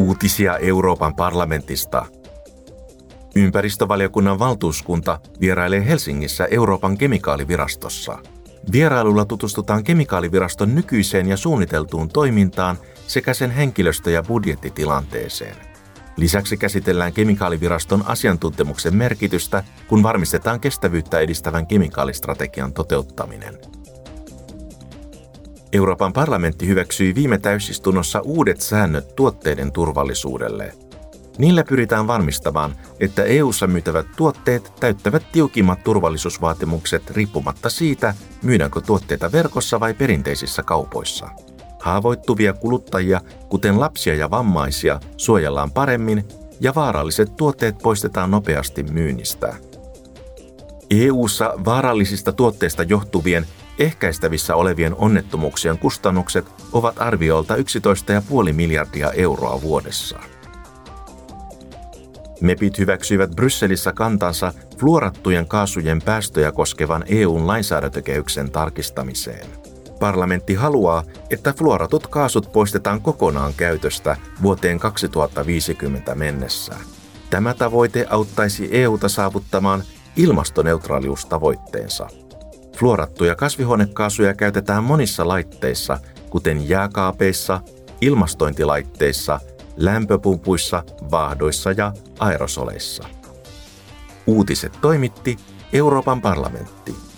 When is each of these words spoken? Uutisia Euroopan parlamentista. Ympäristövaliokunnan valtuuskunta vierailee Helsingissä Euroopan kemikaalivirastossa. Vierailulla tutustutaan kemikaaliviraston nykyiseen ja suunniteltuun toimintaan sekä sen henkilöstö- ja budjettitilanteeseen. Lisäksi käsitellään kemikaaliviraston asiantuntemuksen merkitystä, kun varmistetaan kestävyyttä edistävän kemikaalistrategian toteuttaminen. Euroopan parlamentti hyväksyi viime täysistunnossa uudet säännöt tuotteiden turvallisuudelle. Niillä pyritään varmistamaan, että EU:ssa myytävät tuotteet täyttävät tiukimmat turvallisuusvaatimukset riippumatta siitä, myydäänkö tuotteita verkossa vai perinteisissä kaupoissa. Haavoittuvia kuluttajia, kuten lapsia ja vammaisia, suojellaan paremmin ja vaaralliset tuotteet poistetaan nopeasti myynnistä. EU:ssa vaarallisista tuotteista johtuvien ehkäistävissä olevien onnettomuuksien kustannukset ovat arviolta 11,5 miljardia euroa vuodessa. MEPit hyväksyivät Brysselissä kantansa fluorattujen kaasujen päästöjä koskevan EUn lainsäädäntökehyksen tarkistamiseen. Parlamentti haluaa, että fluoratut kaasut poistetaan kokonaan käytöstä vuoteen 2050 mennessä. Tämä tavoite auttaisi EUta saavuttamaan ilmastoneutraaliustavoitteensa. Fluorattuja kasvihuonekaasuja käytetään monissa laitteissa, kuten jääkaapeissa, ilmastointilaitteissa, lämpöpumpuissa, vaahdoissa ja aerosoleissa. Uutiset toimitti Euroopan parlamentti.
Uutisia 0.00 0.58
Euroopan 0.58 1.14
parlamentista. 1.14 2.06
Ympäristövaliokunnan 3.36 4.38
valtuuskunta 4.38 5.20
vierailee 5.40 5.86
Helsingissä 5.86 6.48
Euroopan 6.50 6.98
kemikaalivirastossa. 6.98 8.18
Vierailulla 8.72 9.24
tutustutaan 9.24 9.84
kemikaaliviraston 9.84 10.74
nykyiseen 10.74 11.28
ja 11.28 11.36
suunniteltuun 11.36 12.08
toimintaan 12.08 12.78
sekä 13.06 13.34
sen 13.34 13.50
henkilöstö- 13.50 14.10
ja 14.10 14.22
budjettitilanteeseen. 14.22 15.56
Lisäksi 16.16 16.56
käsitellään 16.56 17.12
kemikaaliviraston 17.12 18.04
asiantuntemuksen 18.06 18.96
merkitystä, 18.96 19.64
kun 19.88 20.02
varmistetaan 20.02 20.60
kestävyyttä 20.60 21.18
edistävän 21.18 21.66
kemikaalistrategian 21.66 22.72
toteuttaminen. 22.72 23.79
Euroopan 25.72 26.12
parlamentti 26.12 26.66
hyväksyi 26.66 27.14
viime 27.14 27.38
täysistunnossa 27.38 28.20
uudet 28.20 28.60
säännöt 28.60 29.16
tuotteiden 29.16 29.72
turvallisuudelle. 29.72 30.72
Niillä 31.38 31.64
pyritään 31.64 32.06
varmistamaan, 32.06 32.74
että 33.00 33.24
EU:ssa 33.24 33.66
myytävät 33.66 34.06
tuotteet 34.16 34.72
täyttävät 34.80 35.22
tiukimmat 35.32 35.84
turvallisuusvaatimukset 35.84 37.10
riippumatta 37.10 37.70
siitä, 37.70 38.14
myydäänkö 38.42 38.80
tuotteita 38.80 39.32
verkossa 39.32 39.80
vai 39.80 39.94
perinteisissä 39.94 40.62
kaupoissa. 40.62 41.28
Haavoittuvia 41.80 42.52
kuluttajia, 42.52 43.20
kuten 43.48 43.80
lapsia 43.80 44.14
ja 44.14 44.30
vammaisia, 44.30 45.00
suojellaan 45.16 45.70
paremmin 45.70 46.24
ja 46.60 46.74
vaaralliset 46.74 47.36
tuotteet 47.36 47.78
poistetaan 47.82 48.30
nopeasti 48.30 48.82
myynnistä. 48.82 49.54
EU:ssa 50.90 51.54
vaarallisista 51.64 52.32
tuotteista 52.32 52.82
johtuvien 52.82 53.46
ehkäistävissä 53.80 54.56
olevien 54.56 54.94
onnettomuuksien 54.94 55.78
kustannukset 55.78 56.46
ovat 56.72 57.02
arviolta 57.02 57.56
11,5 57.56 57.62
miljardia 58.52 59.12
euroa 59.12 59.62
vuodessa. 59.62 60.18
MEPit 62.40 62.78
hyväksyivät 62.78 63.30
Brysselissä 63.30 63.92
kantansa 63.92 64.52
fluorattujen 64.78 65.48
kaasujen 65.48 66.02
päästöjä 66.02 66.52
koskevan 66.52 67.04
EUn 67.06 67.46
lainsäädäntökehyksen 67.46 68.50
tarkistamiseen. 68.50 69.46
Parlamentti 70.00 70.54
haluaa, 70.54 71.04
että 71.30 71.52
fluoratut 71.52 72.06
kaasut 72.06 72.52
poistetaan 72.52 73.00
kokonaan 73.00 73.52
käytöstä 73.56 74.16
vuoteen 74.42 74.78
2050 74.78 76.14
mennessä. 76.14 76.74
Tämä 77.30 77.54
tavoite 77.54 78.06
auttaisi 78.10 78.68
EUta 78.72 79.08
saavuttamaan 79.08 79.82
ilmastoneutraaliustavoitteensa. 80.16 82.08
Fluorattuja 82.80 83.34
kasvihuonekaasuja 83.34 84.34
käytetään 84.34 84.84
monissa 84.84 85.28
laitteissa, 85.28 85.98
kuten 86.30 86.68
jääkaapeissa, 86.68 87.60
ilmastointilaitteissa, 88.00 89.40
lämpöpumpuissa, 89.76 90.82
vaahdoissa 91.10 91.72
ja 91.72 91.92
aerosoleissa. 92.18 93.04
Uutiset 94.26 94.78
toimitti 94.80 95.36
Euroopan 95.72 96.20
parlamentti. 96.20 97.09